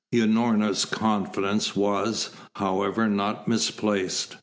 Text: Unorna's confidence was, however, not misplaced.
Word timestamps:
Unorna's 0.11 0.83
confidence 0.83 1.75
was, 1.75 2.31
however, 2.55 3.07
not 3.07 3.47
misplaced. 3.47 4.37